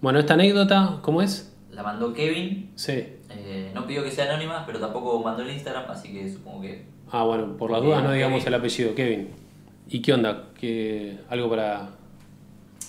[0.00, 1.52] Bueno, esta anécdota, ¿cómo es?
[1.72, 2.70] La mandó Kevin.
[2.76, 2.92] Sí.
[3.30, 6.86] Eh, no pidió que sea anónima, pero tampoco mandó el Instagram, así que supongo que.
[7.10, 8.54] Ah, bueno, por las dudas no digamos Kevin.
[8.54, 9.28] el apellido, Kevin.
[9.88, 10.44] ¿Y qué onda?
[10.58, 11.88] ¿Qué, ¿Algo para...?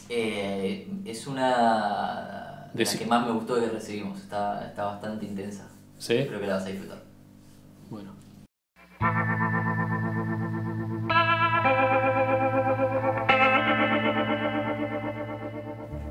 [0.10, 2.70] Eh, es una.
[2.74, 4.20] de la que más me gustó que recibimos.
[4.20, 5.68] Está, está bastante intensa.
[5.98, 6.26] ¿Sí?
[6.28, 7.02] Creo que la vas a disfrutar.
[7.90, 8.12] Bueno.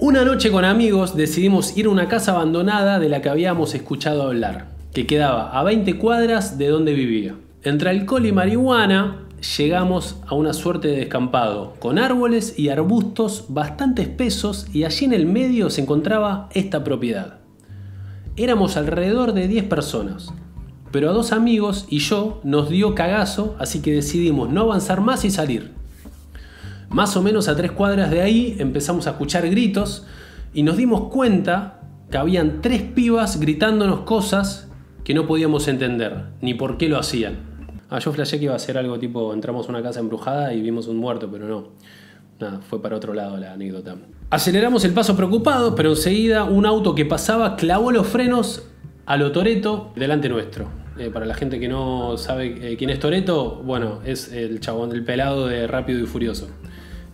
[0.08, 4.22] Una noche con amigos decidimos ir a una casa abandonada de la que habíamos escuchado
[4.22, 7.36] hablar, que quedaba a 20 cuadras de donde vivía.
[7.62, 9.26] Entre alcohol y marihuana
[9.58, 15.12] llegamos a una suerte de descampado, con árboles y arbustos bastante espesos y allí en
[15.12, 17.40] el medio se encontraba esta propiedad.
[18.34, 20.32] Éramos alrededor de 10 personas,
[20.90, 25.26] pero a dos amigos y yo nos dio cagazo, así que decidimos no avanzar más
[25.26, 25.77] y salir.
[26.90, 30.06] Más o menos a tres cuadras de ahí empezamos a escuchar gritos
[30.54, 34.68] y nos dimos cuenta que habían tres pibas gritándonos cosas
[35.04, 37.36] que no podíamos entender, ni por qué lo hacían.
[37.90, 40.60] Ah, yo flashé que iba a ser algo tipo, entramos a una casa embrujada y
[40.60, 41.68] vimos un muerto, pero no.
[42.40, 43.96] Nada, fue para otro lado la anécdota.
[44.30, 48.66] Aceleramos el paso preocupados, pero enseguida un auto que pasaba clavó los frenos
[49.06, 50.68] a lo Toreto delante nuestro.
[50.98, 54.92] Eh, para la gente que no sabe eh, quién es Toreto, bueno, es el chabón,
[54.92, 56.48] el pelado de Rápido y Furioso.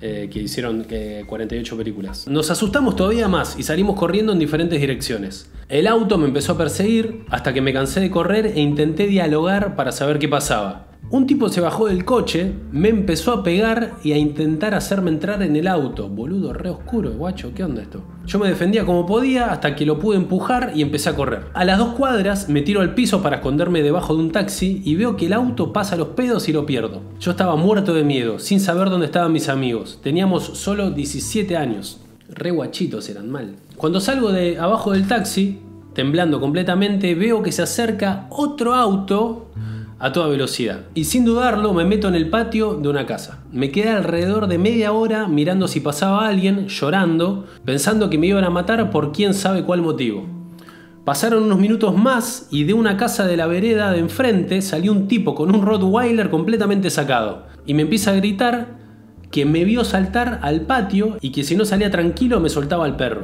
[0.07, 2.29] Eh, que hicieron eh, 48 películas.
[2.29, 5.51] Nos asustamos todavía más y salimos corriendo en diferentes direcciones.
[5.71, 9.77] El auto me empezó a perseguir hasta que me cansé de correr e intenté dialogar
[9.77, 10.89] para saber qué pasaba.
[11.15, 15.45] Un tipo se bajó del coche, me empezó a pegar y a intentar hacerme entrar
[15.45, 16.09] en el auto.
[16.09, 18.03] Boludo, re oscuro, guacho, ¿qué onda esto?
[18.27, 21.45] Yo me defendía como podía hasta que lo pude empujar y empecé a correr.
[21.55, 24.97] A las dos cuadras me tiro al piso para esconderme debajo de un taxi y
[24.97, 27.01] veo que el auto pasa los pedos y lo pierdo.
[27.21, 30.01] Yo estaba muerto de miedo, sin saber dónde estaban mis amigos.
[30.03, 32.01] Teníamos solo 17 años.
[32.29, 33.55] Re guachitos eran mal.
[33.77, 35.61] Cuando salgo de abajo del taxi,
[35.95, 39.53] temblando completamente, veo que se acerca otro auto
[40.05, 40.81] a toda velocidad.
[40.93, 43.43] Y sin dudarlo me meto en el patio de una casa.
[43.51, 48.45] Me quedé alrededor de media hora mirando si pasaba alguien, llorando, pensando que me iban
[48.45, 50.27] a matar por quién sabe cuál motivo.
[51.07, 55.09] Pasaron unos minutos más y de una casa de la vereda de enfrente salió un
[55.09, 57.47] tipo con un Rottweiler completamente sacado.
[57.65, 58.77] Y me empieza a gritar
[59.31, 62.97] que me vio saltar al patio y que si no salía tranquilo me soltaba al
[62.97, 63.23] perro.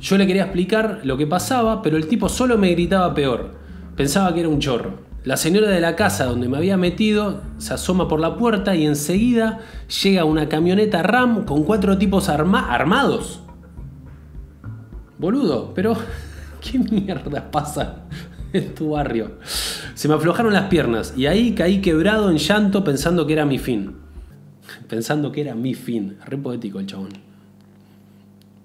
[0.00, 3.56] Yo le quería explicar lo que pasaba, pero el tipo solo me gritaba peor.
[3.96, 5.09] Pensaba que era un chorro.
[5.24, 8.86] La señora de la casa donde me había metido se asoma por la puerta y
[8.86, 9.60] enseguida
[10.02, 13.42] llega una camioneta RAM con cuatro tipos arma- armados.
[15.18, 15.94] Boludo, pero
[16.60, 18.04] ¿qué mierda pasa
[18.54, 19.32] en tu barrio?
[19.94, 23.58] Se me aflojaron las piernas y ahí caí quebrado en llanto pensando que era mi
[23.58, 23.96] fin.
[24.88, 26.16] Pensando que era mi fin.
[26.24, 27.10] Re poético el chabón.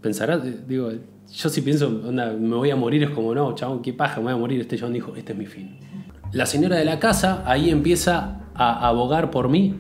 [0.01, 0.89] Pensarás, eh, digo,
[1.33, 4.25] yo si pienso, onda, me voy a morir, es como, no, chabón, qué paja, me
[4.25, 4.61] voy a morir.
[4.61, 5.77] Este chabón dijo, este es mi fin.
[6.35, 9.79] La señora de la casa ahí empieza a abogar por mí.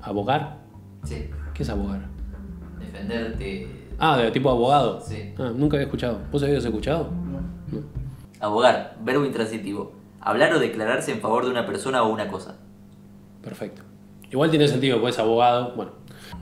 [0.00, 0.58] ¿Abogar?
[1.02, 1.28] Sí.
[1.54, 2.02] ¿Qué es abogar?
[2.78, 3.66] Defenderte.
[3.98, 5.00] Ah, de tipo abogado.
[5.00, 5.34] Sí.
[5.36, 6.20] Ah, nunca había escuchado.
[6.30, 7.10] ¿Vos habías escuchado?
[7.72, 7.80] No.
[8.38, 9.92] Abogar, verbo intransitivo.
[10.20, 12.54] Hablar o declararse en favor de una persona o una cosa.
[13.42, 13.82] Perfecto.
[14.30, 15.72] Igual tiene sentido, pues abogado.
[15.74, 15.94] Bueno,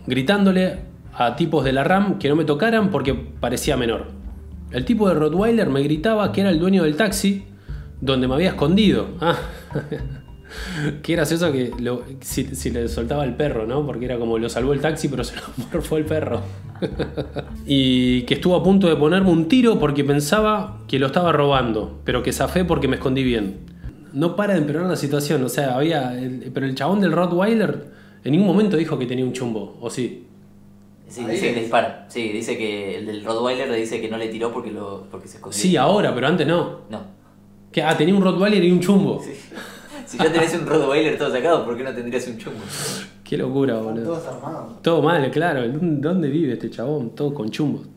[0.06, 0.81] gritándole
[1.15, 4.09] a tipos de la RAM que no me tocaran porque parecía menor.
[4.71, 7.47] El tipo de Rottweiler me gritaba que era el dueño del taxi
[8.05, 9.09] donde me había escondido.
[9.21, 9.37] Ah,
[11.03, 13.85] qué gracioso que lo- si, si le soltaba el perro, ¿no?
[13.87, 15.43] Porque era como lo salvó el taxi, pero se lo
[15.73, 16.43] morfó el perro.
[17.67, 22.01] y que estuvo a punto de ponerme un tiro porque pensaba que lo estaba robando,
[22.05, 23.59] pero que zafé porque me escondí bien.
[24.12, 26.17] No para de empeorar la situación, o sea, había.
[26.21, 27.93] el- pero el chabón del Rottweiler
[28.23, 30.27] en ningún momento dijo que tenía un chumbo, ¿o sí?
[31.09, 31.55] Sí, Ahí dice que es.
[31.57, 32.07] le dispara.
[32.09, 35.29] Sí, dice que el del Rottweiler le dice que no le tiró porque, lo, porque
[35.29, 35.59] se escondió.
[35.59, 36.81] Sí, ahora, pero antes no.
[36.91, 37.24] No.
[37.75, 39.21] Que, ah, tenía un Rottweiler y un chumbo.
[40.06, 42.61] Si ya tenés un Rottweiler todo sacado, ¿por qué no tendrías un chumbo?
[43.25, 44.05] Qué locura, boludo.
[44.05, 44.81] todos armados.
[44.81, 45.62] Todo mal, claro.
[45.67, 47.17] ¿Dónde vive este chabón?
[47.17, 47.88] Todo con chumbos.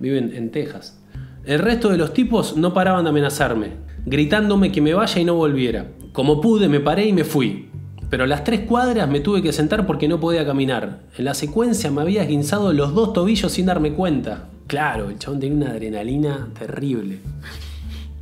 [0.00, 0.98] Viven en Texas.
[1.44, 3.72] El resto de los tipos no paraban de amenazarme,
[4.06, 5.86] gritándome que me vaya y no volviera.
[6.14, 7.68] Como pude, me paré y me fui.
[8.08, 11.00] Pero a las tres cuadras me tuve que sentar porque no podía caminar.
[11.18, 14.48] En la secuencia me había esguinzado los dos tobillos sin darme cuenta.
[14.66, 17.18] Claro, el chabón tenía una adrenalina terrible.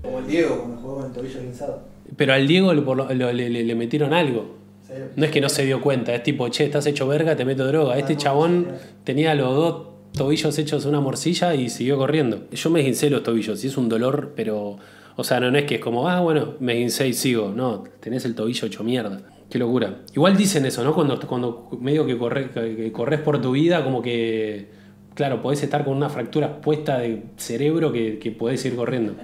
[0.03, 1.81] Como el Diego cuando jugó con el tobillo guinzado.
[2.17, 4.57] Pero al Diego le, por lo- lo- le- le- le metieron algo.
[4.87, 4.95] Sí.
[5.17, 7.67] No es que no se dio cuenta, es tipo, che, estás hecho verga, te meto
[7.67, 7.97] droga.
[7.99, 8.67] Este no, chabón
[9.05, 12.43] tenía los dos tobillos hechos una morcilla y siguió corriendo.
[12.51, 14.77] Yo me esguincé los tobillos y es un dolor, pero.
[15.17, 17.53] O sea, no, no es que es como, ah, bueno, me esguincé y sigo.
[17.55, 19.21] No, tenés el tobillo hecho mierda.
[19.51, 19.99] Qué locura.
[20.15, 20.95] Igual dicen eso, ¿no?
[20.95, 24.69] Cuando, cuando medio que, corre- que- que corres por tu vida, como que.
[25.15, 29.15] Claro, podés estar con una fractura expuesta de cerebro que, que podés ir corriendo.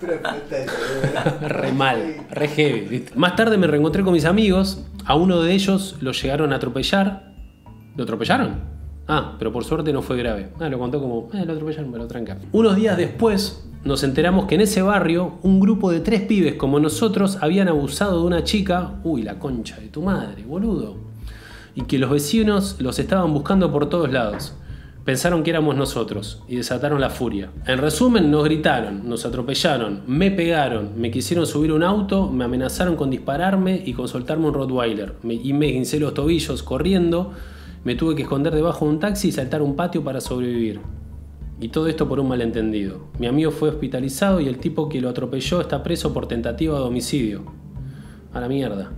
[0.00, 2.80] Pero esta es- Re mal, re heavy.
[2.82, 3.12] ¿viste?
[3.16, 4.84] Más tarde me reencontré con mis amigos.
[5.04, 7.32] A uno de ellos lo llegaron a atropellar.
[7.96, 8.60] ¿Lo atropellaron?
[9.08, 10.50] Ah, pero por suerte no fue grave.
[10.60, 12.38] Ah, lo contó como, eh, lo atropellaron, pero tranca.
[12.52, 16.78] Unos días después nos enteramos que en ese barrio un grupo de tres pibes como
[16.78, 18.92] nosotros habían abusado de una chica.
[19.02, 20.96] Uy, la concha de tu madre, boludo.
[21.74, 24.54] Y que los vecinos los estaban buscando por todos lados.
[25.04, 27.50] Pensaron que éramos nosotros y desataron la furia.
[27.66, 32.96] En resumen, nos gritaron, nos atropellaron, me pegaron, me quisieron subir un auto, me amenazaron
[32.96, 35.16] con dispararme y con soltarme un Rottweiler.
[35.22, 37.32] Me, y me guincé los tobillos corriendo,
[37.84, 40.80] me tuve que esconder debajo de un taxi y saltar un patio para sobrevivir.
[41.60, 43.08] Y todo esto por un malentendido.
[43.18, 46.84] Mi amigo fue hospitalizado y el tipo que lo atropelló está preso por tentativa de
[46.84, 47.42] homicidio.
[48.32, 48.90] A la mierda.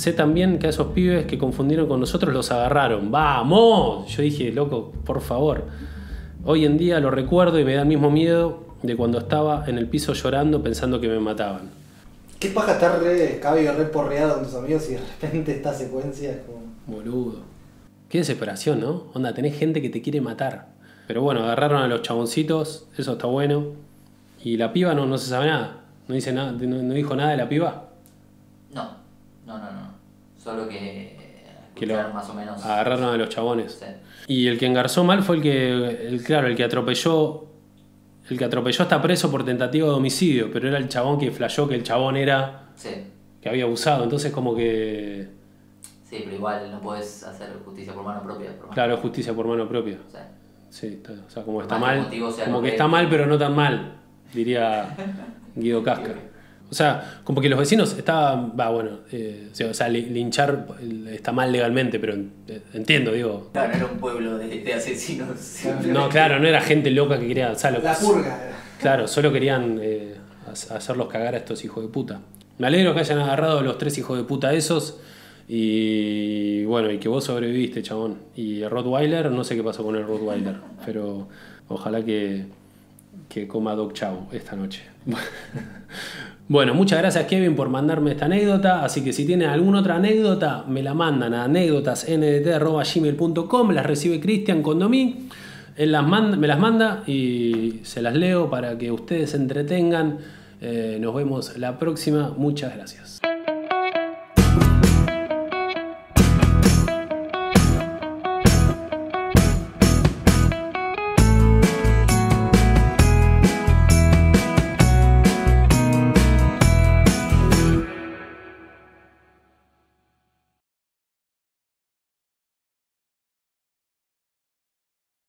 [0.00, 3.10] Sé también que a esos pibes que confundieron con nosotros los agarraron.
[3.10, 4.08] ¡Vamos!
[4.08, 5.64] Yo dije, loco, por favor.
[6.42, 9.76] Hoy en día lo recuerdo y me da el mismo miedo de cuando estaba en
[9.76, 11.68] el piso llorando pensando que me mataban.
[12.38, 16.30] Qué paja estar re cabello re porreado con tus amigos y de repente esta secuencia
[16.30, 16.62] es como.
[16.86, 17.40] Boludo.
[18.08, 19.08] Qué desesperación, ¿no?
[19.12, 20.68] Onda, tenés gente que te quiere matar.
[21.08, 23.72] Pero bueno, agarraron a los chaboncitos, eso está bueno.
[24.42, 25.82] Y la piba no, no se sabe nada.
[26.08, 27.89] No dice nada, no, no dijo nada de la piba.
[30.50, 31.16] Solo que
[31.74, 32.64] Que lo escuchar más o menos.
[32.64, 33.72] agarraron a los chabones.
[33.80, 33.86] Sí.
[34.28, 35.72] Y el que engarzó mal fue el que,
[36.08, 37.46] el, claro, el que atropelló.
[38.28, 41.66] El que atropelló está preso por tentativa de homicidio, pero era el chabón que flayó
[41.68, 42.68] que el chabón era.
[42.76, 42.90] Sí,
[43.40, 44.04] que había abusado.
[44.04, 45.28] Entonces, como que.
[46.04, 48.50] sí, pero igual no podés hacer justicia por mano propia.
[48.50, 48.72] Por mano.
[48.74, 49.98] Claro, justicia por mano propia.
[50.68, 52.00] Sí, está- o sea, como está que mal.
[52.02, 52.74] motivo sea Como que correcto.
[52.84, 53.94] está mal, pero no tan mal,
[54.32, 54.96] diría
[55.56, 56.14] Guido Casca.
[56.70, 58.52] O sea, como que los vecinos estaban.
[58.58, 60.66] Va, bueno, eh, o sea, li- linchar
[61.10, 62.14] está mal legalmente, pero
[62.46, 63.50] eh, entiendo, digo.
[63.52, 65.28] claro, no era un pueblo de, de asesinos.
[65.86, 67.50] No, claro, no era gente loca que quería.
[67.50, 68.38] O sea, lo- La purga.
[68.80, 70.14] Claro, solo querían eh,
[70.46, 72.20] ha- hacerlos cagar a estos hijos de puta.
[72.58, 75.00] Me alegro que hayan agarrado a los tres hijos de puta esos.
[75.48, 78.18] Y bueno, y que vos sobreviviste, chabón.
[78.36, 80.54] Y Rottweiler, no sé qué pasó con el Rottweiler,
[80.86, 81.26] pero
[81.68, 82.44] ojalá que,
[83.28, 84.82] que coma Doc Chow esta noche.
[86.50, 88.84] Bueno, muchas gracias Kevin por mandarme esta anécdota.
[88.84, 93.70] Así que si tienen alguna otra anécdota, me la mandan a anécdotasndt.gmail.com.
[93.70, 95.28] Las recibe Cristian Condomí.
[95.76, 100.18] Él las manda, me las manda y se las leo para que ustedes se entretengan.
[100.60, 102.34] Eh, nos vemos la próxima.
[102.36, 103.20] Muchas gracias.